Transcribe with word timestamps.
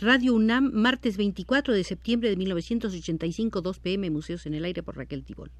Radio 0.00 0.32
UNAM, 0.34 0.70
martes 0.74 1.16
24 1.16 1.74
de 1.74 1.82
septiembre 1.82 2.30
de 2.30 2.36
1985, 2.36 3.60
2 3.60 3.80
pm, 3.80 4.10
Museos 4.10 4.46
en 4.46 4.54
el 4.54 4.64
Aire 4.64 4.84
por 4.84 4.96
Raquel 4.96 5.24
Tibol. 5.24 5.50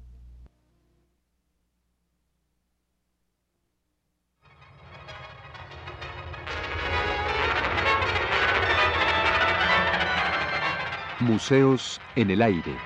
Museos 11.19 11.99
en 12.15 12.31
el 12.31 12.41
Aire. 12.41 12.77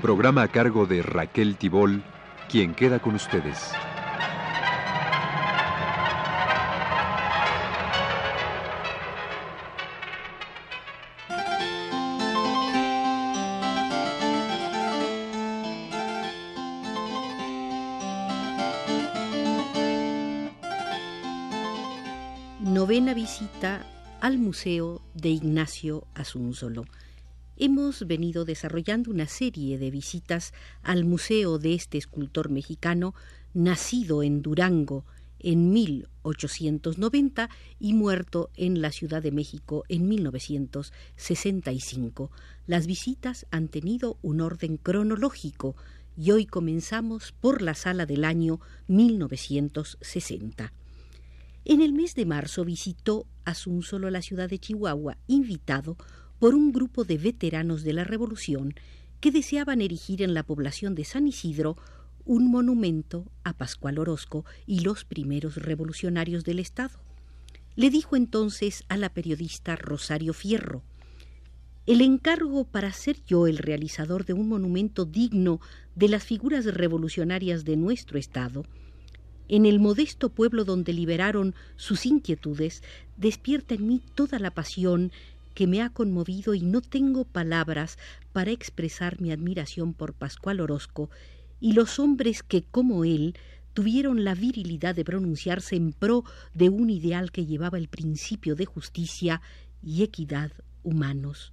Programa 0.00 0.42
a 0.42 0.48
cargo 0.48 0.86
de 0.86 1.02
Raquel 1.02 1.56
Tibol, 1.56 2.04
quien 2.48 2.76
queda 2.76 3.00
con 3.00 3.16
ustedes. 3.16 3.72
Al 24.22 24.38
Museo 24.38 25.02
de 25.14 25.28
Ignacio 25.30 26.06
Asunzolo. 26.14 26.84
Hemos 27.56 28.06
venido 28.06 28.44
desarrollando 28.44 29.10
una 29.10 29.26
serie 29.26 29.78
de 29.78 29.90
visitas 29.90 30.54
al 30.84 31.04
museo 31.04 31.58
de 31.58 31.74
este 31.74 31.98
escultor 31.98 32.48
mexicano, 32.48 33.16
nacido 33.52 34.22
en 34.22 34.40
Durango 34.40 35.04
en 35.40 35.72
1890 35.72 37.50
y 37.80 37.94
muerto 37.94 38.50
en 38.54 38.80
la 38.80 38.92
Ciudad 38.92 39.24
de 39.24 39.32
México 39.32 39.82
en 39.88 40.08
1965. 40.08 42.30
Las 42.68 42.86
visitas 42.86 43.48
han 43.50 43.66
tenido 43.66 44.18
un 44.22 44.40
orden 44.40 44.76
cronológico 44.76 45.74
y 46.16 46.30
hoy 46.30 46.46
comenzamos 46.46 47.32
por 47.32 47.60
la 47.60 47.74
sala 47.74 48.06
del 48.06 48.24
año 48.24 48.60
1960. 48.86 50.72
En 51.64 51.80
el 51.80 51.92
mes 51.92 52.16
de 52.16 52.26
marzo 52.26 52.64
visitó 52.64 53.26
Asunzolo 53.44 54.10
la 54.10 54.20
ciudad 54.20 54.50
de 54.50 54.58
Chihuahua, 54.58 55.16
invitado 55.28 55.96
por 56.40 56.56
un 56.56 56.72
grupo 56.72 57.04
de 57.04 57.18
veteranos 57.18 57.84
de 57.84 57.92
la 57.92 58.02
Revolución 58.02 58.74
que 59.20 59.30
deseaban 59.30 59.80
erigir 59.80 60.22
en 60.22 60.34
la 60.34 60.42
población 60.42 60.96
de 60.96 61.04
San 61.04 61.28
Isidro 61.28 61.76
un 62.24 62.50
monumento 62.50 63.30
a 63.44 63.56
Pascual 63.56 63.98
Orozco 63.98 64.44
y 64.66 64.80
los 64.80 65.04
primeros 65.04 65.54
revolucionarios 65.54 66.42
del 66.42 66.58
Estado. 66.58 66.98
Le 67.76 67.90
dijo 67.90 68.16
entonces 68.16 68.82
a 68.88 68.96
la 68.96 69.10
periodista 69.10 69.76
Rosario 69.76 70.34
Fierro, 70.34 70.82
el 71.86 72.00
encargo 72.00 72.64
para 72.64 72.92
ser 72.92 73.24
yo 73.24 73.46
el 73.46 73.58
realizador 73.58 74.24
de 74.24 74.32
un 74.32 74.48
monumento 74.48 75.04
digno 75.04 75.60
de 75.94 76.08
las 76.08 76.24
figuras 76.24 76.64
revolucionarias 76.64 77.64
de 77.64 77.76
nuestro 77.76 78.18
Estado 78.18 78.64
en 79.48 79.66
el 79.66 79.80
modesto 79.80 80.28
pueblo 80.30 80.64
donde 80.64 80.92
liberaron 80.92 81.54
sus 81.76 82.06
inquietudes, 82.06 82.82
despierta 83.16 83.74
en 83.74 83.86
mí 83.86 84.02
toda 84.14 84.38
la 84.38 84.50
pasión 84.50 85.12
que 85.54 85.66
me 85.66 85.82
ha 85.82 85.90
conmovido 85.90 86.54
y 86.54 86.62
no 86.62 86.80
tengo 86.80 87.24
palabras 87.24 87.98
para 88.32 88.50
expresar 88.50 89.20
mi 89.20 89.32
admiración 89.32 89.94
por 89.94 90.14
Pascual 90.14 90.60
Orozco 90.60 91.10
y 91.60 91.74
los 91.74 91.98
hombres 91.98 92.42
que, 92.42 92.62
como 92.62 93.04
él, 93.04 93.34
tuvieron 93.74 94.24
la 94.24 94.34
virilidad 94.34 94.94
de 94.94 95.04
pronunciarse 95.04 95.76
en 95.76 95.92
pro 95.92 96.24
de 96.54 96.68
un 96.68 96.90
ideal 96.90 97.30
que 97.30 97.46
llevaba 97.46 97.78
el 97.78 97.88
principio 97.88 98.54
de 98.54 98.66
justicia 98.66 99.40
y 99.82 100.02
equidad 100.02 100.52
humanos. 100.82 101.52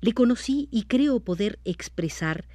Le 0.00 0.12
conocí 0.12 0.68
y 0.70 0.84
creo 0.84 1.20
poder 1.20 1.58
expresar 1.64 2.46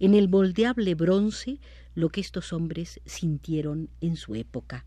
en 0.00 0.14
el 0.14 0.28
moldeable 0.28 0.94
bronce 0.94 1.60
lo 1.94 2.10
que 2.10 2.20
estos 2.20 2.52
hombres 2.52 3.00
sintieron 3.04 3.88
en 4.00 4.16
su 4.16 4.34
época. 4.34 4.84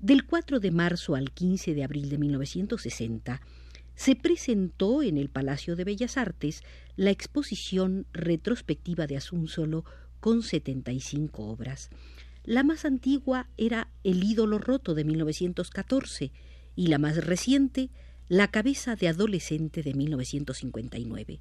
Del 0.00 0.24
4 0.24 0.60
de 0.60 0.70
marzo 0.70 1.14
al 1.14 1.32
15 1.32 1.74
de 1.74 1.84
abril 1.84 2.08
de 2.08 2.18
1960 2.18 3.40
se 3.94 4.14
presentó 4.14 5.02
en 5.02 5.18
el 5.18 5.28
Palacio 5.28 5.74
de 5.74 5.84
Bellas 5.84 6.16
Artes 6.16 6.62
la 6.96 7.10
exposición 7.10 8.06
retrospectiva 8.12 9.06
de 9.08 9.16
Asunzolo 9.16 9.84
con 10.20 10.42
75 10.42 11.44
obras. 11.44 11.90
La 12.44 12.62
más 12.62 12.84
antigua 12.84 13.48
era 13.56 13.90
El 14.04 14.22
ídolo 14.22 14.58
roto 14.58 14.94
de 14.94 15.04
1914 15.04 16.32
y 16.76 16.86
la 16.86 16.98
más 16.98 17.16
reciente 17.24 17.90
La 18.28 18.48
cabeza 18.48 18.94
de 18.94 19.08
adolescente 19.08 19.82
de 19.82 19.94
1959 19.94 21.40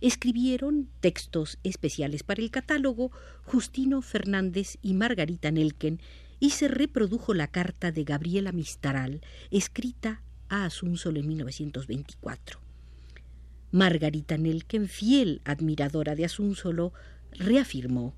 escribieron 0.00 0.88
textos 1.00 1.58
especiales 1.62 2.22
para 2.22 2.42
el 2.42 2.50
catálogo 2.50 3.10
Justino 3.44 4.02
Fernández 4.02 4.78
y 4.82 4.94
Margarita 4.94 5.50
Nelken 5.50 6.00
y 6.40 6.50
se 6.50 6.68
reprodujo 6.68 7.34
la 7.34 7.48
carta 7.48 7.90
de 7.90 8.04
Gabriela 8.04 8.52
Mistaral, 8.52 9.20
escrita 9.50 10.22
a 10.48 10.64
Asunzolo 10.64 11.18
en 11.20 11.28
1924. 11.28 12.60
Margarita 13.70 14.38
Nelken, 14.38 14.88
fiel 14.88 15.42
admiradora 15.44 16.14
de 16.14 16.24
Asunzolo, 16.24 16.92
reafirmó 17.32 18.14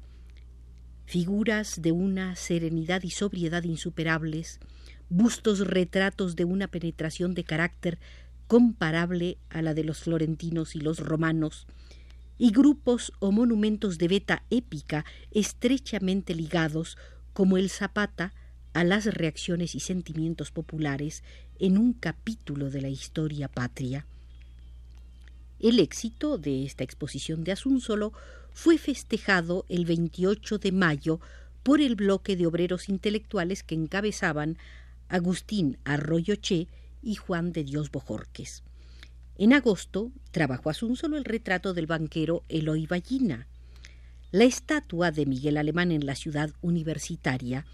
figuras 1.07 1.83
de 1.83 1.91
una 1.91 2.37
serenidad 2.37 3.03
y 3.03 3.11
sobriedad 3.11 3.65
insuperables, 3.65 4.61
bustos 5.09 5.67
retratos 5.67 6.37
de 6.37 6.45
una 6.45 6.69
penetración 6.69 7.35
de 7.35 7.43
carácter 7.43 7.99
comparable 8.51 9.39
a 9.49 9.63
la 9.63 9.75
de 9.75 9.85
los 9.85 10.01
florentinos 10.01 10.75
y 10.75 10.81
los 10.81 10.99
romanos, 10.99 11.69
y 12.37 12.51
grupos 12.51 13.13
o 13.21 13.31
monumentos 13.31 13.97
de 13.97 14.09
beta 14.09 14.43
épica 14.51 15.05
estrechamente 15.31 16.35
ligados, 16.35 16.99
como 17.33 17.59
el 17.59 17.71
Zapata, 17.71 18.33
a 18.73 18.83
las 18.83 19.05
reacciones 19.05 19.77
y 19.77 19.79
sentimientos 19.79 20.51
populares 20.51 21.23
en 21.61 21.79
un 21.79 21.93
capítulo 21.93 22.71
de 22.71 22.81
la 22.81 22.89
historia 22.89 23.47
patria. 23.47 24.05
El 25.61 25.79
éxito 25.79 26.37
de 26.37 26.65
esta 26.65 26.83
exposición 26.83 27.45
de 27.45 27.53
Asunzolo 27.53 28.13
fue 28.53 28.79
festejado 28.79 29.65
el 29.69 29.85
28 29.85 30.59
de 30.59 30.73
mayo 30.73 31.21
por 31.63 31.81
el 31.81 31.95
bloque 31.95 32.35
de 32.35 32.49
obreros 32.49 32.89
intelectuales 32.89 33.63
que 33.63 33.77
encabezaban 33.77 34.59
Agustín 35.09 35.79
Arroyo 35.85 36.35
Che 36.35 36.67
y 37.03 37.15
Juan 37.17 37.53
de 37.53 37.65
Dios 37.65 37.91
Bojorques. 37.91 38.63
En 39.37 39.53
agosto 39.53 40.13
trabajó 40.33 40.71
solo 40.97 41.17
el 41.17 41.25
retrato 41.25 41.73
del 41.73 41.87
banquero 41.87 42.45
Eloy 42.49 42.87
Ballina. 42.87 43.47
La 44.33 44.45
estatua 44.45 45.11
de 45.11 45.27
Miguel 45.27 45.57
Alemán 45.57 45.93
en 45.93 46.05
la 46.05 46.15
ciudad 46.15 46.51
universitaria 46.61 47.65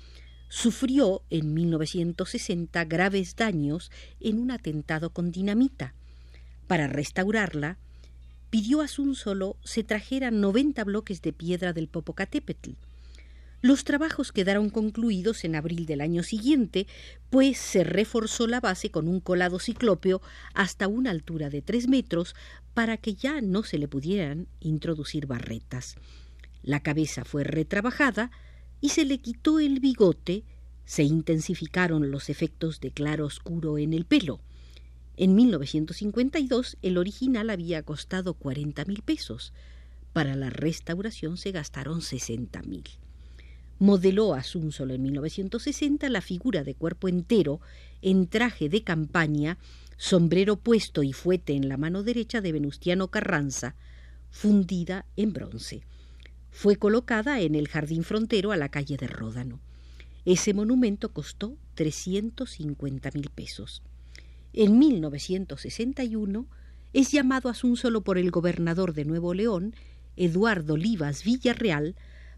sufrió 0.48 1.22
en 1.28 1.54
1960 1.54 2.84
graves 2.84 3.37
daños 3.37 3.91
en 4.20 4.38
un 4.38 4.50
atentado 4.53 5.10
con 5.10 5.32
dinamita. 5.32 5.94
Para 6.66 6.87
restaurarla, 6.87 7.78
pidió 8.50 8.81
a 8.81 8.88
solo 8.88 9.56
se 9.64 9.82
trajeran 9.82 10.41
90 10.41 10.84
bloques 10.84 11.20
de 11.20 11.32
piedra 11.32 11.72
del 11.72 11.88
Popocatépetl. 11.88 12.70
Los 13.62 13.84
trabajos 13.84 14.33
quedaron 14.33 14.69
concluidos 14.69 15.44
en 15.44 15.56
abril 15.56 15.87
del 15.87 16.03
año 16.03 16.22
siguiente, 16.22 16.87
pues 17.31 17.56
se 17.56 17.84
reforzó 17.84 18.47
la 18.47 18.61
base 18.61 18.91
con 18.91 19.09
un 19.09 19.21
colado 19.21 19.59
ciclópeo 19.59 20.21
hasta 20.55 20.89
una 20.89 21.11
altura 21.11 21.49
de 21.49 21.62
tres 21.62 21.89
metros 21.89 22.34
para 22.75 22.99
que 22.99 23.15
ya 23.15 23.41
no 23.41 23.62
se 23.62 23.78
le 23.78 23.89
pudieran 23.89 24.47
introducir 24.61 25.27
barretas. 25.27 25.97
La 26.62 26.81
cabeza 26.81 27.25
fue 27.25 27.44
retrabajada 27.44 28.31
y 28.82 28.91
se 28.91 29.06
le 29.06 29.19
quitó 29.19 29.58
el 29.58 29.81
bigote, 29.81 30.44
se 30.85 31.05
intensificaron 31.05 32.11
los 32.11 32.29
efectos 32.29 32.81
de 32.81 32.91
claro 32.91 33.25
oscuro 33.25 33.79
en 33.79 33.94
el 33.94 34.05
pelo. 34.05 34.41
En 35.17 35.35
1952 35.35 36.76
el 36.82 36.99
original 36.99 37.49
había 37.49 37.82
costado 37.82 38.35
cuarenta 38.35 38.85
mil 38.85 39.00
pesos. 39.03 39.55
Para 40.12 40.37
la 40.37 40.50
restauración 40.50 41.38
se 41.38 41.53
gastaron 41.53 42.03
sesenta 42.03 42.62
mil 42.62 42.85
modeló 43.78 44.34
a 44.34 44.43
solo 44.43 44.94
en 44.94 45.02
1960 45.02 46.08
la 46.08 46.20
figura 46.20 46.64
de 46.64 46.75
cuerpo 46.75 47.08
entero 47.08 47.61
en 48.02 48.26
traje 48.26 48.69
de 48.69 48.82
campaña, 48.82 49.58
sombrero 49.96 50.56
puesto 50.56 51.02
y 51.02 51.12
fuete 51.12 51.55
en 51.55 51.69
la 51.69 51.76
mano 51.76 52.02
derecha 52.02 52.40
de 52.40 52.52
Venustiano 52.52 53.08
Carranza, 53.08 53.75
fundida 54.31 55.06
en 55.17 55.32
bronce. 55.32 55.82
Fue 56.50 56.76
colocada 56.76 57.40
en 57.40 57.55
el 57.55 57.69
jardín 57.69 58.02
frontero 58.02 58.52
a 58.52 58.56
la 58.56 58.70
calle 58.70 58.96
de 58.96 59.06
Ródano. 59.06 59.61
Ese 60.25 60.55
monumento 60.55 61.12
costó 61.12 61.56
350 61.75 63.11
mil 63.12 63.31
pesos. 63.31 63.82
En 64.52 64.79
1961 64.79 66.46
es 66.93 67.12
llamado 67.12 67.50
a 67.50 67.55
solo 67.55 68.00
por 68.00 68.17
el 68.17 68.31
gobernador 68.31 68.94
de 68.94 69.05
Nuevo 69.05 69.34
León, 69.34 69.75
Eduardo 70.17 70.79
Livas 70.79 71.25
Villarreal, 71.25 71.94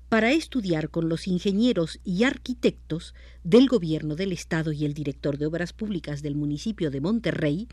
para 0.09 0.33
estudiar 0.33 0.91
con 0.91 1.09
los 1.09 1.27
ingenieros 1.29 2.01
y 2.05 2.25
arquitectos 2.25 3.15
del 3.45 3.69
gobierno 3.69 4.17
del 4.17 4.33
Estado 4.33 4.73
y 4.73 4.85
el 4.85 4.95
director 4.95 5.39
de 5.39 5.47
Obras 5.47 5.73
Públicas 5.73 6.23
del 6.23 6.35
municipio 6.35 6.91
de 6.91 7.01
Monterrey 7.01 7.69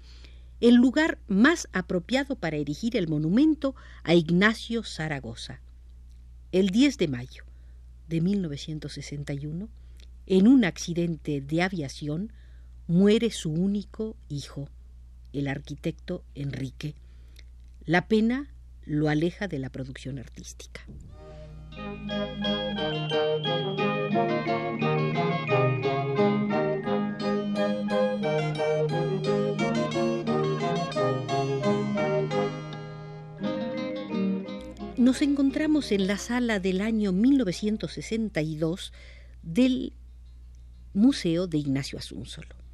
el 0.61 0.75
lugar 0.75 1.19
más 1.27 1.67
apropiado 1.73 2.35
para 2.35 2.57
erigir 2.57 2.95
el 2.95 3.07
monumento 3.07 3.75
a 4.03 4.13
Ignacio 4.13 4.83
Zaragoza. 4.83 5.61
El 6.51 6.69
10 6.69 6.97
de 6.97 7.07
mayo 7.07 7.43
de 8.07 8.21
1961, 8.21 9.69
en 10.27 10.47
un 10.47 10.65
accidente 10.65 11.41
de 11.41 11.61
aviación, 11.61 12.31
muere 12.87 13.31
su 13.31 13.51
único 13.51 14.15
hijo, 14.29 14.69
el 15.33 15.47
arquitecto 15.47 16.23
Enrique. 16.35 16.95
La 17.83 18.07
pena 18.07 18.53
lo 18.85 19.09
aleja 19.09 19.47
de 19.47 19.59
la 19.59 19.69
producción 19.69 20.19
artística. 20.19 20.81
Nos 34.98 35.22
encontramos 35.22 35.92
en 35.92 36.07
la 36.07 36.18
sala 36.18 36.60
del 36.60 36.81
año 36.81 37.12
1962 37.12 38.92
del 39.44 39.94
Museo 40.94 41.48
de 41.48 41.57
Ignacio 41.60 42.00
Asúnzolo. 42.00 42.64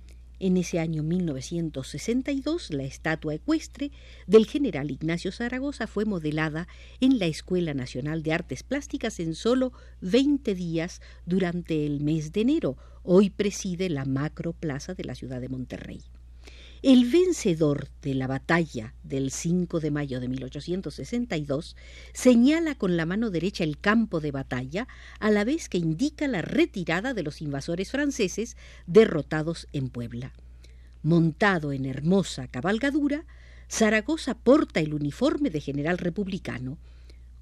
En 0.43 0.57
ese 0.57 0.79
año 0.79 1.03
1962, 1.03 2.71
la 2.71 2.81
estatua 2.81 3.35
ecuestre 3.35 3.91
del 4.25 4.47
general 4.47 4.89
Ignacio 4.89 5.31
Zaragoza 5.31 5.85
fue 5.85 6.05
modelada 6.05 6.67
en 6.99 7.19
la 7.19 7.27
Escuela 7.27 7.75
Nacional 7.75 8.23
de 8.23 8.33
Artes 8.33 8.63
Plásticas 8.63 9.19
en 9.19 9.35
solo 9.35 9.71
20 10.01 10.55
días 10.55 10.99
durante 11.27 11.85
el 11.85 12.01
mes 12.01 12.31
de 12.31 12.41
enero. 12.41 12.75
Hoy 13.03 13.29
preside 13.29 13.88
la 13.88 14.05
macro 14.05 14.53
plaza 14.53 14.95
de 14.95 15.03
la 15.03 15.13
ciudad 15.13 15.41
de 15.41 15.49
Monterrey. 15.49 16.01
El 16.83 17.06
vencedor 17.06 17.89
de 18.01 18.16
la 18.16 18.25
batalla 18.25 18.95
del 19.04 19.30
5 19.30 19.80
de 19.80 19.92
mayo 19.92 20.19
de 20.19 20.28
1862 20.28 21.75
señala 22.12 22.74
con 22.74 22.98
la 22.98 23.06
mano 23.06 23.30
derecha 23.30 23.63
el 23.63 23.78
campo 23.78 24.19
de 24.19 24.31
batalla 24.31 24.88
a 25.19 25.30
la 25.30 25.44
vez 25.44 25.69
que 25.69 25.78
indica 25.78 26.28
la 26.28 26.42
retirada 26.42 27.13
de 27.13 27.22
los 27.22 27.39
invasores 27.44 27.92
franceses 27.92 28.57
derrotados 28.88 29.68
en 29.74 29.89
Puebla. 29.89 30.33
Montado 31.04 31.72
en 31.72 31.86
hermosa 31.86 32.48
cabalgadura, 32.48 33.25
Zaragoza 33.69 34.33
porta 34.33 34.80
el 34.80 34.95
uniforme 34.95 35.51
de 35.51 35.62
general 35.62 36.00
republicano. 36.00 36.80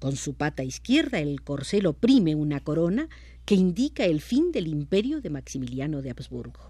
Con 0.00 0.16
su 0.16 0.34
pata 0.34 0.64
izquierda 0.64 1.18
el 1.18 1.40
corcel 1.40 1.86
oprime 1.86 2.34
una 2.34 2.60
corona 2.60 3.08
que 3.46 3.54
indica 3.54 4.04
el 4.04 4.20
fin 4.20 4.52
del 4.52 4.66
imperio 4.66 5.22
de 5.22 5.30
Maximiliano 5.30 6.02
de 6.02 6.10
Habsburgo. 6.10 6.69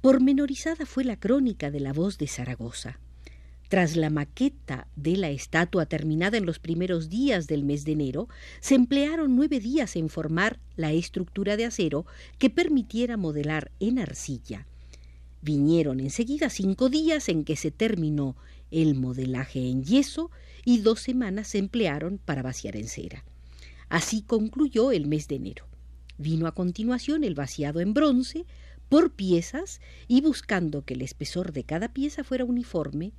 Pormenorizada 0.00 0.86
fue 0.86 1.04
la 1.04 1.20
crónica 1.20 1.70
de 1.70 1.80
la 1.80 1.92
voz 1.92 2.16
de 2.16 2.26
Zaragoza. 2.26 2.98
Tras 3.68 3.96
la 3.96 4.08
maqueta 4.08 4.88
de 4.96 5.16
la 5.16 5.28
estatua 5.28 5.84
terminada 5.84 6.38
en 6.38 6.46
los 6.46 6.58
primeros 6.58 7.10
días 7.10 7.46
del 7.46 7.64
mes 7.64 7.84
de 7.84 7.92
enero, 7.92 8.28
se 8.60 8.76
emplearon 8.76 9.36
nueve 9.36 9.60
días 9.60 9.96
en 9.96 10.08
formar 10.08 10.58
la 10.74 10.92
estructura 10.92 11.58
de 11.58 11.66
acero 11.66 12.06
que 12.38 12.48
permitiera 12.48 13.18
modelar 13.18 13.70
en 13.78 13.98
arcilla. 13.98 14.66
Vinieron 15.42 16.00
enseguida 16.00 16.48
cinco 16.48 16.88
días 16.88 17.28
en 17.28 17.44
que 17.44 17.56
se 17.56 17.70
terminó 17.70 18.36
el 18.70 18.94
modelaje 18.94 19.68
en 19.68 19.84
yeso 19.84 20.30
y 20.64 20.78
dos 20.78 21.00
semanas 21.00 21.48
se 21.48 21.58
emplearon 21.58 22.18
para 22.18 22.42
vaciar 22.42 22.74
en 22.76 22.88
cera. 22.88 23.24
Así 23.90 24.22
concluyó 24.22 24.92
el 24.92 25.06
mes 25.06 25.28
de 25.28 25.36
enero. 25.36 25.66
Vino 26.16 26.46
a 26.46 26.54
continuación 26.54 27.22
el 27.24 27.34
vaciado 27.34 27.80
en 27.80 27.94
bronce, 27.94 28.46
por 28.90 29.12
piezas 29.12 29.80
y 30.08 30.20
buscando 30.20 30.84
que 30.84 30.94
el 30.94 31.00
espesor 31.00 31.52
de 31.52 31.64
cada 31.64 31.94
pieza 31.94 32.24
fuera 32.24 32.44
uniforme 32.44 33.12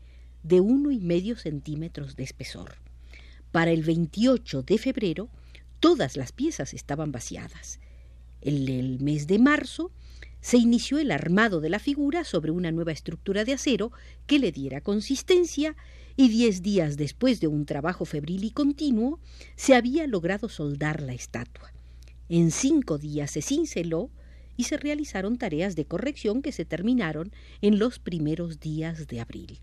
de 0.43 0.59
uno 0.59 0.91
y 0.91 0.99
medio 0.99 1.37
centímetros 1.37 2.15
de 2.17 2.23
espesor. 2.23 2.75
Para 3.51 3.71
el 3.71 3.81
28 3.81 4.63
de 4.63 4.77
febrero 4.77 5.29
todas 5.79 6.17
las 6.17 6.33
piezas 6.33 6.73
estaban 6.73 7.11
vaciadas. 7.11 7.79
En 8.41 8.67
el 8.67 8.99
mes 8.99 9.27
de 9.27 9.39
marzo 9.39 9.91
se 10.41 10.57
inició 10.57 10.99
el 10.99 11.09
armado 11.09 11.61
de 11.61 11.69
la 11.69 11.79
figura 11.79 12.25
sobre 12.25 12.51
una 12.51 12.71
nueva 12.71 12.91
estructura 12.91 13.45
de 13.45 13.53
acero 13.53 13.93
que 14.27 14.39
le 14.39 14.51
diera 14.51 14.81
consistencia 14.81 15.77
y 16.17 16.27
diez 16.27 16.61
días 16.61 16.97
después 16.97 17.39
de 17.39 17.47
un 17.47 17.65
trabajo 17.65 18.03
febril 18.03 18.43
y 18.43 18.51
continuo 18.51 19.19
se 19.55 19.73
había 19.73 20.05
logrado 20.05 20.49
soldar 20.49 21.01
la 21.01 21.13
estatua. 21.13 21.71
En 22.27 22.51
cinco 22.51 22.97
días 22.97 23.31
se 23.31 23.41
cinceló 23.41 24.09
y 24.61 24.63
se 24.63 24.77
realizaron 24.77 25.39
tareas 25.39 25.75
de 25.75 25.85
corrección 25.85 26.43
que 26.43 26.51
se 26.51 26.65
terminaron 26.65 27.31
en 27.61 27.79
los 27.79 27.97
primeros 27.97 28.59
días 28.59 29.07
de 29.07 29.19
abril. 29.19 29.59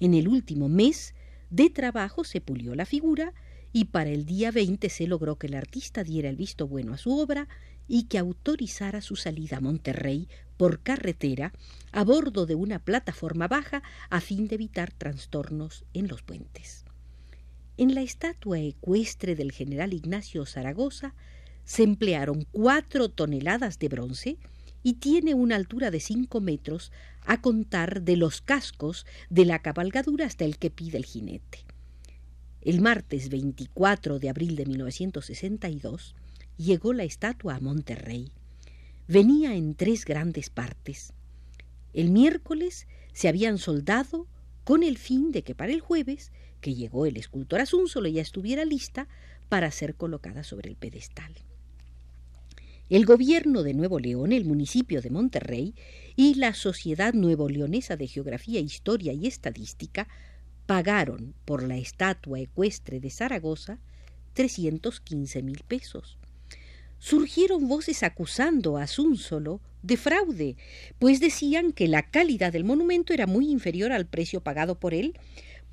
En 0.00 0.12
el 0.12 0.26
último 0.26 0.68
mes 0.68 1.14
de 1.50 1.70
trabajo 1.70 2.24
se 2.24 2.40
pulió 2.40 2.74
la 2.74 2.84
figura 2.84 3.32
y 3.72 3.84
para 3.84 4.10
el 4.10 4.26
día 4.26 4.50
20 4.50 4.88
se 4.88 5.06
logró 5.06 5.36
que 5.36 5.46
el 5.46 5.54
artista 5.54 6.02
diera 6.02 6.28
el 6.28 6.34
visto 6.34 6.66
bueno 6.66 6.94
a 6.94 6.98
su 6.98 7.16
obra 7.16 7.46
y 7.86 8.08
que 8.08 8.18
autorizara 8.18 9.02
su 9.02 9.14
salida 9.14 9.58
a 9.58 9.60
Monterrey 9.60 10.26
por 10.56 10.80
carretera 10.80 11.52
a 11.92 12.02
bordo 12.02 12.44
de 12.44 12.56
una 12.56 12.80
plataforma 12.80 13.46
baja 13.46 13.84
a 14.10 14.20
fin 14.20 14.48
de 14.48 14.56
evitar 14.56 14.90
trastornos 14.90 15.84
en 15.94 16.08
los 16.08 16.24
puentes. 16.24 16.84
En 17.76 17.94
la 17.94 18.02
estatua 18.02 18.58
ecuestre 18.58 19.36
del 19.36 19.52
general 19.52 19.94
Ignacio 19.94 20.44
Zaragoza 20.44 21.14
se 21.64 21.82
emplearon 21.82 22.46
cuatro 22.52 23.08
toneladas 23.08 23.78
de 23.78 23.88
bronce 23.88 24.38
y 24.82 24.94
tiene 24.94 25.34
una 25.34 25.56
altura 25.56 25.90
de 25.90 26.00
cinco 26.00 26.40
metros 26.40 26.92
a 27.24 27.40
contar 27.40 28.02
de 28.02 28.16
los 28.16 28.42
cascos 28.42 29.06
de 29.30 29.46
la 29.46 29.60
cabalgadura 29.60 30.26
hasta 30.26 30.44
el 30.44 30.58
que 30.58 30.70
pide 30.70 30.98
el 30.98 31.06
jinete. 31.06 31.64
El 32.60 32.80
martes 32.80 33.30
24 33.30 34.18
de 34.18 34.28
abril 34.28 34.56
de 34.56 34.66
1962 34.66 36.14
llegó 36.56 36.92
la 36.92 37.04
estatua 37.04 37.56
a 37.56 37.60
Monterrey. 37.60 38.30
Venía 39.08 39.54
en 39.54 39.74
tres 39.74 40.04
grandes 40.04 40.50
partes. 40.50 41.12
El 41.92 42.10
miércoles 42.10 42.86
se 43.12 43.28
habían 43.28 43.58
soldado 43.58 44.26
con 44.64 44.82
el 44.82 44.98
fin 44.98 45.30
de 45.30 45.44
que 45.44 45.54
para 45.54 45.72
el 45.72 45.80
jueves, 45.80 46.32
que 46.60 46.74
llegó 46.74 47.06
el 47.06 47.16
escultor 47.16 47.60
Asúnzolo, 47.60 48.08
ya 48.08 48.22
estuviera 48.22 48.64
lista 48.64 49.08
para 49.48 49.70
ser 49.70 49.94
colocada 49.94 50.42
sobre 50.42 50.70
el 50.70 50.76
pedestal. 50.76 51.34
El 52.94 53.06
gobierno 53.06 53.64
de 53.64 53.74
Nuevo 53.74 53.98
León, 53.98 54.30
el 54.30 54.44
municipio 54.44 55.02
de 55.02 55.10
Monterrey 55.10 55.74
y 56.14 56.36
la 56.36 56.54
Sociedad 56.54 57.12
Nuevo 57.12 57.48
Leonesa 57.48 57.96
de 57.96 58.06
Geografía, 58.06 58.60
Historia 58.60 59.12
y 59.12 59.26
Estadística 59.26 60.06
pagaron 60.66 61.34
por 61.44 61.64
la 61.64 61.76
estatua 61.76 62.38
ecuestre 62.38 63.00
de 63.00 63.10
Zaragoza 63.10 63.80
315 64.34 65.42
mil 65.42 65.64
pesos. 65.66 66.18
Surgieron 67.00 67.66
voces 67.66 68.04
acusando 68.04 68.76
a 68.76 68.86
Zúnzolo 68.86 69.60
de 69.82 69.96
fraude, 69.96 70.56
pues 71.00 71.18
decían 71.18 71.72
que 71.72 71.88
la 71.88 72.08
calidad 72.12 72.52
del 72.52 72.62
monumento 72.62 73.12
era 73.12 73.26
muy 73.26 73.50
inferior 73.50 73.90
al 73.90 74.06
precio 74.06 74.40
pagado 74.40 74.78
por 74.78 74.94
él 74.94 75.18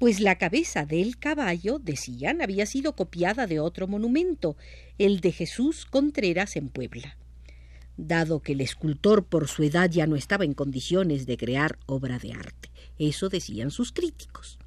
pues 0.02 0.20
la 0.20 0.40
cabeza 0.40 0.88
del 0.88 1.20
caballo, 1.20 1.78
decían, 1.78 2.42
había 2.42 2.66
sido 2.66 2.96
copiada 2.96 3.46
de 3.46 3.60
otro 3.60 3.88
monumento, 3.88 4.58
el 4.98 5.20
de 5.20 5.32
Jesús 5.32 5.86
Contreras 5.86 6.56
en 6.56 6.70
Puebla. 6.70 7.20
Dado 7.98 8.40
que 8.40 8.54
el 8.54 8.62
escultor 8.62 9.26
por 9.26 9.48
su 9.48 9.62
edad 9.62 9.92
ya 9.92 10.08
no 10.08 10.16
estaba 10.16 10.44
en 10.44 10.56
condiciones 10.56 11.28
de 11.28 11.38
crear 11.38 11.78
obra 11.86 12.18
de 12.18 12.34
arte. 12.34 12.72
Eso 12.98 13.30
decían 13.30 13.70
sus 13.70 13.92
críticos. 13.92 14.58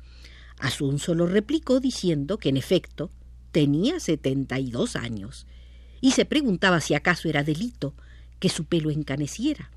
Asunzo 0.61 1.17
lo 1.17 1.27
replicó 1.27 1.81
diciendo 1.81 2.39
que 2.39 2.51
en 2.51 2.57
efecto 2.57 3.11
tenía 3.51 3.99
setenta 3.99 4.61
y 4.61 4.71
dos 4.71 4.95
años 4.95 5.49
y 6.01 6.13
se 6.13 6.27
preguntaba 6.27 6.81
si 6.81 6.95
acaso 6.95 7.29
era 7.29 7.43
delito 7.43 7.97
que 8.39 8.51
su 8.51 8.67
pelo 8.67 8.89
encaneciera. 8.93 9.73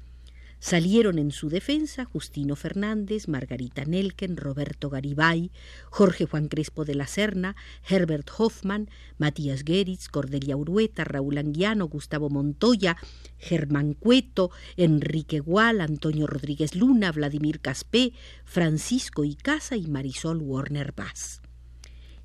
Salieron 0.60 1.20
en 1.20 1.32
su 1.32 1.50
defensa 1.50 2.06
Justino 2.06 2.56
Fernández, 2.56 3.28
Margarita 3.28 3.86
Nelken, 3.86 4.38
Roberto 4.38 4.90
Garibay, 4.90 5.52
Jorge 5.92 6.26
Juan 6.26 6.48
Crespo 6.48 6.84
de 6.84 6.96
la 6.96 7.06
Serna, 7.06 7.56
Herbert 7.88 8.28
Hoffman, 8.38 8.90
Matías 9.20 9.64
Geritz, 9.64 10.10
Cordelia 10.10 10.58
Urueta, 10.58 11.04
Raúl 11.04 11.38
Anguiano, 11.38 11.88
Gustavo 11.88 12.30
Montoya, 12.30 12.98
Germán 13.38 13.94
Cueto, 13.94 14.50
Enrique 14.78 15.40
Gual, 15.40 15.80
Antonio 15.80 16.26
Rodríguez 16.26 16.76
Luna, 16.76 17.12
Vladimir 17.12 17.60
Caspé, 17.60 18.14
Francisco 18.44 19.24
Icaza 19.24 19.78
y 19.78 19.86
Marisol 19.86 20.42
Warner 20.42 20.92
Bass. 20.92 21.42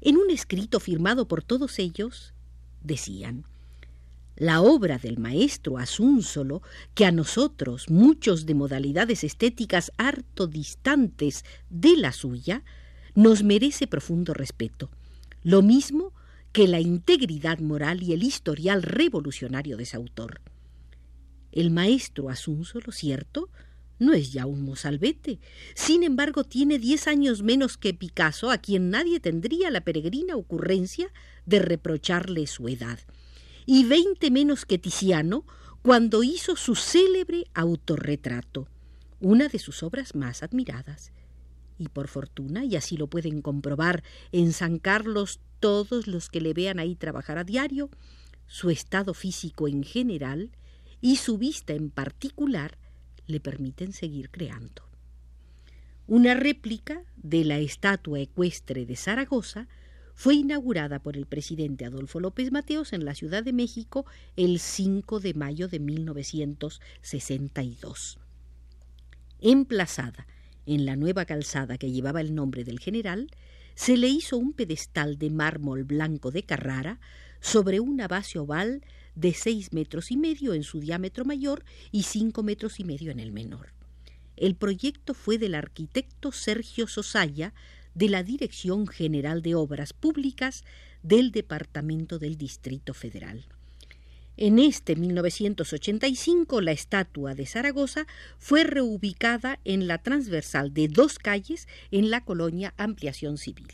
En 0.00 0.16
un 0.16 0.30
escrito 0.30 0.80
firmado 0.80 1.28
por 1.28 1.44
todos 1.44 1.78
ellos, 1.78 2.32
decían 2.80 3.44
la 4.36 4.60
obra 4.62 4.98
del 4.98 5.18
maestro 5.18 5.78
Asúnzolo, 5.78 6.62
que 6.94 7.04
a 7.04 7.12
nosotros, 7.12 7.90
muchos 7.90 8.46
de 8.46 8.54
modalidades 8.54 9.24
estéticas 9.24 9.92
harto 9.96 10.46
distantes 10.46 11.44
de 11.70 11.96
la 11.96 12.12
suya, 12.12 12.64
nos 13.14 13.42
merece 13.42 13.86
profundo 13.86 14.32
respeto, 14.34 14.90
lo 15.42 15.62
mismo 15.62 16.12
que 16.52 16.68
la 16.68 16.80
integridad 16.80 17.58
moral 17.58 18.02
y 18.02 18.12
el 18.12 18.22
historial 18.22 18.82
revolucionario 18.82 19.76
de 19.76 19.86
su 19.86 19.96
autor. 19.96 20.40
El 21.50 21.70
maestro 21.70 22.30
Asunzo, 22.30 22.80
lo 22.80 22.92
cierto, 22.92 23.50
no 23.98 24.12
es 24.14 24.32
ya 24.32 24.46
un 24.46 24.62
mozalbete. 24.62 25.38
Sin 25.74 26.02
embargo, 26.02 26.44
tiene 26.44 26.78
diez 26.78 27.06
años 27.06 27.42
menos 27.42 27.76
que 27.78 27.94
Picasso, 27.94 28.50
a 28.50 28.58
quien 28.58 28.90
nadie 28.90 29.20
tendría 29.20 29.70
la 29.70 29.82
peregrina 29.82 30.36
ocurrencia 30.36 31.08
de 31.46 31.58
reprocharle 31.60 32.46
su 32.46 32.68
edad, 32.68 32.98
y 33.66 33.84
veinte 33.84 34.30
menos 34.30 34.64
que 34.64 34.78
Tiziano 34.78 35.44
cuando 35.82 36.22
hizo 36.22 36.56
su 36.56 36.74
célebre 36.74 37.44
autorretrato, 37.54 38.68
una 39.20 39.48
de 39.48 39.58
sus 39.58 39.82
obras 39.82 40.14
más 40.14 40.42
admiradas. 40.42 41.12
Y 41.78 41.88
por 41.88 42.08
fortuna, 42.08 42.64
y 42.64 42.76
así 42.76 42.96
lo 42.96 43.08
pueden 43.08 43.42
comprobar 43.42 44.04
en 44.30 44.52
San 44.52 44.78
Carlos 44.78 45.40
todos 45.58 46.06
los 46.06 46.28
que 46.28 46.40
le 46.40 46.54
vean 46.54 46.78
ahí 46.78 46.94
trabajar 46.94 47.38
a 47.38 47.44
diario, 47.44 47.90
su 48.46 48.70
estado 48.70 49.14
físico 49.14 49.66
en 49.66 49.82
general 49.82 50.50
y 51.00 51.16
su 51.16 51.38
vista 51.38 51.72
en 51.72 51.90
particular 51.90 52.78
le 53.26 53.40
permiten 53.40 53.92
seguir 53.92 54.30
creando. 54.30 54.82
Una 56.06 56.34
réplica 56.34 57.02
de 57.16 57.44
la 57.44 57.58
estatua 57.58 58.20
ecuestre 58.20 58.86
de 58.86 58.96
Zaragoza 58.96 59.68
fue 60.14 60.34
inaugurada 60.34 61.00
por 61.00 61.16
el 61.16 61.24
presidente 61.26 61.84
Adolfo 61.84 62.20
López 62.20 62.52
Mateos 62.52 62.92
en 62.92 63.04
la 63.04 63.14
Ciudad 63.14 63.42
de 63.42 63.52
México 63.52 64.06
el 64.36 64.60
5 64.60 65.18
de 65.20 65.34
mayo 65.34 65.68
de 65.68 65.80
1962. 65.80 68.18
Emplazada 69.40 70.26
en 70.66 70.86
la 70.86 70.96
nueva 70.96 71.24
calzada 71.24 71.78
que 71.78 71.90
llevaba 71.90 72.20
el 72.20 72.34
nombre 72.34 72.64
del 72.64 72.78
general, 72.78 73.30
se 73.74 73.96
le 73.96 74.08
hizo 74.08 74.36
un 74.36 74.52
pedestal 74.52 75.18
de 75.18 75.30
mármol 75.30 75.84
blanco 75.84 76.30
de 76.30 76.44
Carrara 76.44 77.00
sobre 77.40 77.80
una 77.80 78.06
base 78.06 78.38
oval 78.38 78.84
de 79.14 79.34
seis 79.34 79.72
metros 79.72 80.10
y 80.10 80.16
medio 80.16 80.54
en 80.54 80.62
su 80.62 80.80
diámetro 80.80 81.24
mayor 81.24 81.64
y 81.90 82.04
cinco 82.04 82.42
metros 82.42 82.80
y 82.80 82.84
medio 82.84 83.10
en 83.10 83.20
el 83.20 83.32
menor. 83.32 83.72
El 84.36 84.54
proyecto 84.54 85.14
fue 85.14 85.38
del 85.38 85.54
arquitecto 85.54 86.32
Sergio 86.32 86.86
Sosaya 86.86 87.52
de 87.94 88.08
la 88.08 88.22
Dirección 88.22 88.86
General 88.86 89.42
de 89.42 89.54
Obras 89.54 89.92
Públicas 89.92 90.64
del 91.02 91.32
Departamento 91.32 92.18
del 92.18 92.36
Distrito 92.36 92.94
Federal. 92.94 93.46
En 94.36 94.58
este 94.58 94.96
1985 94.96 96.60
la 96.62 96.72
estatua 96.72 97.34
de 97.34 97.46
Zaragoza 97.46 98.06
fue 98.38 98.64
reubicada 98.64 99.60
en 99.64 99.86
la 99.86 99.98
transversal 99.98 100.72
de 100.72 100.88
dos 100.88 101.18
calles 101.18 101.68
en 101.90 102.10
la 102.10 102.24
colonia 102.24 102.72
Ampliación 102.78 103.36
Civil. 103.36 103.68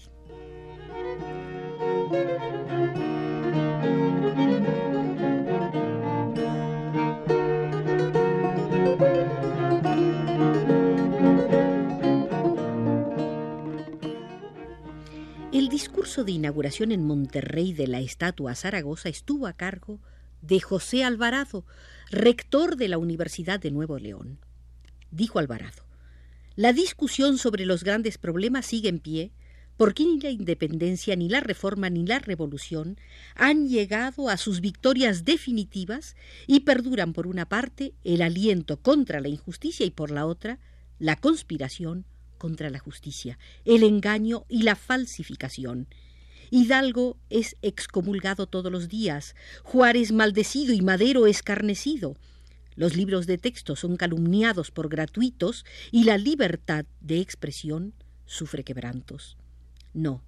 El 15.59 15.69
discurso 15.69 16.23
de 16.23 16.31
inauguración 16.31 16.93
en 16.93 17.05
Monterrey 17.05 17.73
de 17.73 17.89
la 17.89 17.99
estatua 17.99 18.55
Zaragoza 18.55 19.09
estuvo 19.09 19.49
a 19.49 19.55
cargo 19.55 19.99
de 20.41 20.61
José 20.61 21.03
Alvarado, 21.03 21.65
rector 22.13 22.77
de 22.77 22.87
la 22.87 22.97
Universidad 22.97 23.59
de 23.59 23.73
Nuevo 23.73 23.99
León. 23.99 24.39
Dijo 25.11 25.41
Alvarado, 25.41 25.83
la 26.55 26.73
discusión 26.73 27.39
sobre 27.39 27.67
los 27.67 27.83
grandes 27.83 28.19
problemas 28.19 28.67
sigue 28.67 28.89
en 28.89 29.01
pie 29.01 29.33
porque 29.77 30.05
ni 30.05 30.21
la 30.21 30.31
independencia, 30.31 31.17
ni 31.17 31.29
la 31.29 31.41
reforma, 31.41 31.91
ni 31.91 32.07
la 32.07 32.21
revolución 32.21 32.97
han 33.35 33.67
llegado 33.67 34.29
a 34.29 34.37
sus 34.37 34.61
victorias 34.61 35.25
definitivas 35.25 36.15
y 36.47 36.61
perduran 36.61 37.13
por 37.13 37.27
una 37.27 37.49
parte 37.49 37.95
el 38.05 38.23
aliento 38.23 38.81
contra 38.81 39.19
la 39.19 39.27
injusticia 39.27 39.85
y 39.85 39.91
por 39.91 40.13
la 40.13 40.25
otra 40.25 40.61
la 41.01 41.17
conspiración 41.17 42.05
contra 42.39 42.71
la 42.71 42.79
justicia, 42.79 43.39
el 43.65 43.83
engaño 43.83 44.47
y 44.49 44.63
la 44.63 44.77
falsificación. 44.77 45.89
Hidalgo 46.51 47.19
es 47.29 47.57
excomulgado 47.61 48.47
todos 48.47 48.73
los 48.73 48.89
días, 48.89 49.35
Juárez 49.65 50.13
maldecido 50.13 50.73
y 50.73 50.81
Madero 50.81 51.27
escarnecido. 51.27 52.17
Los 52.75 52.97
libros 52.97 53.27
de 53.27 53.39
texto 53.39 53.77
son 53.77 53.97
calumniados 53.97 54.71
por 54.71 54.89
gratuitos 54.89 55.67
y 55.91 56.05
la 56.05 56.17
libertad 56.17 56.87
de 57.01 57.21
expresión 57.21 57.93
sufre 58.25 58.63
quebrantos. 58.65 59.37
No, 59.93 60.23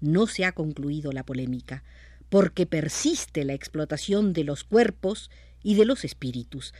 no 0.00 0.26
se 0.26 0.44
ha 0.44 0.52
concluido 0.52 1.12
la 1.12 1.24
polémica, 1.24 1.82
porque 2.28 2.66
persiste 2.66 3.44
la 3.44 3.54
explotación 3.54 4.32
de 4.32 4.44
los 4.44 4.62
cuerpos 4.62 5.30
y 5.62 5.74
de 5.74 5.84
los 5.84 6.04
espíritus. 6.04 6.74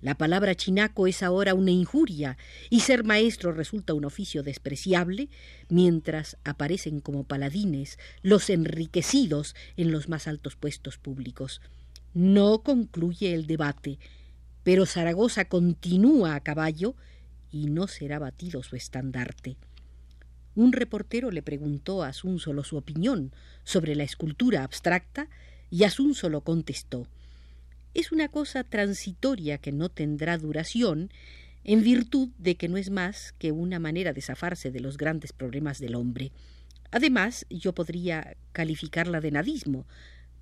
La 0.00 0.16
palabra 0.16 0.54
chinaco 0.54 1.06
es 1.06 1.22
ahora 1.22 1.52
una 1.52 1.72
injuria 1.72 2.38
y 2.70 2.80
ser 2.80 3.04
maestro 3.04 3.52
resulta 3.52 3.92
un 3.92 4.06
oficio 4.06 4.42
despreciable, 4.42 5.28
mientras 5.68 6.38
aparecen 6.42 7.00
como 7.00 7.24
paladines 7.24 7.98
los 8.22 8.48
enriquecidos 8.48 9.54
en 9.76 9.92
los 9.92 10.08
más 10.08 10.26
altos 10.26 10.56
puestos 10.56 10.96
públicos. 10.96 11.60
No 12.14 12.62
concluye 12.62 13.34
el 13.34 13.46
debate, 13.46 13.98
pero 14.62 14.86
Zaragoza 14.86 15.44
continúa 15.44 16.34
a 16.34 16.40
caballo 16.40 16.94
y 17.50 17.66
no 17.66 17.86
será 17.86 18.18
batido 18.18 18.62
su 18.62 18.76
estandarte. 18.76 19.58
Un 20.54 20.72
reportero 20.72 21.30
le 21.30 21.42
preguntó 21.42 22.02
a 22.02 22.08
Asunsolo 22.08 22.64
su 22.64 22.78
opinión 22.78 23.32
sobre 23.64 23.94
la 23.94 24.04
escultura 24.04 24.64
abstracta 24.64 25.28
y 25.70 25.84
Asunsolo 25.84 26.40
contestó 26.40 27.06
es 27.94 28.12
una 28.12 28.28
cosa 28.28 28.64
transitoria 28.64 29.58
que 29.58 29.72
no 29.72 29.88
tendrá 29.88 30.38
duración 30.38 31.10
en 31.64 31.82
virtud 31.82 32.30
de 32.38 32.56
que 32.56 32.68
no 32.68 32.76
es 32.76 32.90
más 32.90 33.34
que 33.38 33.52
una 33.52 33.78
manera 33.78 34.12
de 34.12 34.22
zafarse 34.22 34.70
de 34.70 34.80
los 34.80 34.96
grandes 34.96 35.32
problemas 35.32 35.78
del 35.78 35.94
hombre. 35.94 36.32
Además, 36.90 37.46
yo 37.50 37.74
podría 37.74 38.36
calificarla 38.52 39.20
de 39.20 39.30
nadismo. 39.30 39.86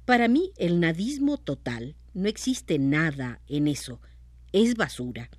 Para 0.05 0.29
mí, 0.29 0.53
el 0.57 0.81
nadismo 0.81 1.37
total 1.37 1.97
no 2.15 2.29
existe 2.29 2.79
nada 2.79 3.41
en 3.49 3.69
eso. 3.69 4.01
Es 4.53 4.75
basura. 4.75 5.31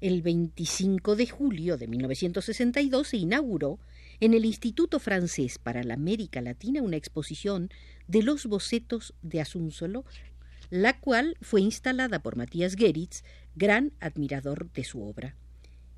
El 0.00 0.20
25 0.20 1.16
de 1.16 1.26
julio 1.28 1.76
de 1.76 1.86
1962 1.86 3.08
se 3.08 3.16
inauguró 3.18 3.78
en 4.20 4.34
el 4.34 4.44
Instituto 4.44 4.98
Francés 4.98 5.58
para 5.58 5.84
la 5.84 5.94
América 5.94 6.40
Latina 6.40 6.82
una 6.82 6.96
exposición 6.96 7.70
de 8.08 8.22
los 8.22 8.46
bocetos 8.46 9.14
de 9.22 9.40
Asunsolo, 9.40 10.04
la 10.72 10.98
cual 10.98 11.36
fue 11.42 11.60
instalada 11.60 12.22
por 12.22 12.36
Matías 12.36 12.76
Geritz, 12.76 13.24
gran 13.54 13.92
admirador 14.00 14.72
de 14.72 14.84
su 14.84 15.02
obra. 15.02 15.36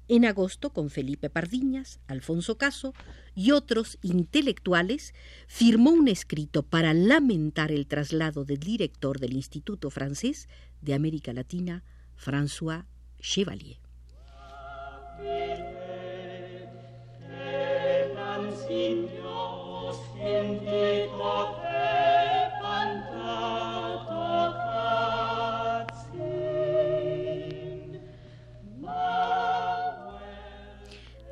En 0.09 0.25
agosto, 0.25 0.71
con 0.71 0.90
Felipe 0.90 1.31
Pardiñas, 1.31 2.00
Alfonso 2.09 2.59
Caso 2.59 2.93
y 3.37 3.52
otros 3.52 3.99
intelectuales, 4.02 5.14
firmó 5.47 5.90
un 5.93 6.09
escrito 6.09 6.64
para 6.64 6.93
lamentar 6.93 7.71
el 7.71 7.87
traslado 7.87 8.45
del 8.45 8.59
director 8.59 9.21
del 9.21 9.35
Instituto 9.35 9.90
Francés 9.90 10.49
de 10.81 10.95
América 10.95 11.33
Latina, 11.33 11.85
François 12.16 12.85
Chevalier. 13.21 13.78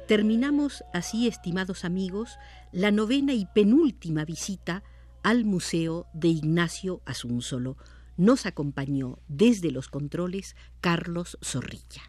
Terminamos 0.07 0.85
así, 0.93 1.29
estimados 1.29 1.85
amigos, 1.85 2.39
la 2.73 2.91
novena 2.91 3.35
y 3.35 3.47
penúltima 3.47 4.25
visita 4.25 4.83
al 5.23 5.45
Museo 5.45 6.07
de 6.13 6.29
Ignacio 6.29 7.03
Asunsolo. 7.07 7.77
Nos 8.17 8.45
acompañó 8.45 9.21
desde 9.29 9.71
los 9.71 9.89
controles 9.89 10.57
Carlos 10.81 11.39
Zorrilla. 11.43 12.03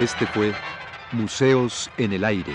Este 0.00 0.26
fue 0.26 0.52
Museos 1.12 1.90
en 1.96 2.12
el 2.12 2.24
Aire. 2.24 2.54